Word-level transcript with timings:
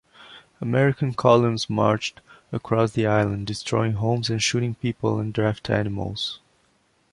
American 0.59 1.13
columns 1.13 1.69
marched 1.69 2.21
across 2.51 2.93
the 2.93 3.05
island, 3.05 3.45
destroying 3.45 3.91
homes 3.91 4.31
and 4.31 4.41
shooting 4.41 4.73
people 4.73 5.19
and 5.19 5.31
draft 5.31 5.69
animals. 5.69 6.39